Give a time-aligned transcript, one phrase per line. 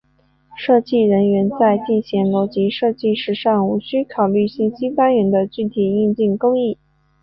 [0.57, 6.79] 设计人员在进行逻辑设计时尚无需考虑信息单元的具体硬件工艺。